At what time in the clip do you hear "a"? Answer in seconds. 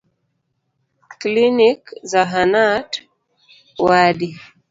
1.07-1.07